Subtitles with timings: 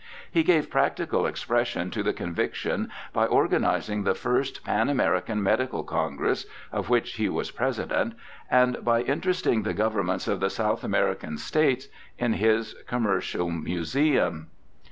[0.31, 6.47] He gave practical expression to the conviction by organizing the first Pan American Medical Congress
[6.71, 8.13] (of which he was President),
[8.49, 11.87] and by interesting the governments of the South American States
[12.17, 14.47] in his Commercial Museum.